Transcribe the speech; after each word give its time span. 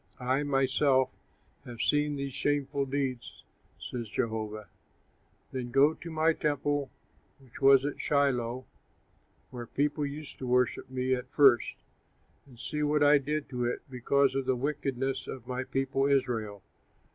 I 0.19 0.41
myself 0.41 1.11
have 1.63 1.79
seen 1.79 2.15
these 2.15 2.33
shameful 2.33 2.87
deeds,' 2.87 3.43
says 3.77 4.09
Jehovah. 4.09 4.67
"'Then 5.51 5.69
go 5.69 5.93
to 5.93 6.09
my 6.09 6.33
temple 6.33 6.89
which 7.39 7.61
was 7.61 7.85
at 7.85 8.01
Shiloh, 8.01 8.65
where 9.51 9.67
people 9.67 10.03
used 10.03 10.39
to 10.39 10.47
worship 10.47 10.89
me 10.89 11.13
at 11.13 11.29
first, 11.29 11.75
and 12.47 12.59
see 12.59 12.81
what 12.81 13.03
I 13.03 13.19
did 13.19 13.47
to 13.49 13.63
it 13.65 13.81
because 13.91 14.33
of 14.33 14.47
the 14.47 14.55
wickedness 14.55 15.27
of 15.27 15.45
my 15.45 15.63
people 15.65 16.07
Israel. 16.07 16.63